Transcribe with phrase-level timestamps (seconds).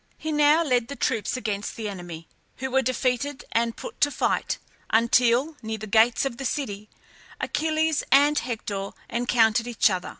[0.17, 4.57] He now led the troops against the enemy, who were defeated and put to flight
[4.89, 6.89] until, near the gates of the city,
[7.39, 10.09] Achilles and Hector encountered each other.